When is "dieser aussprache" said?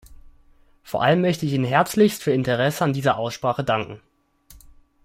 2.93-3.63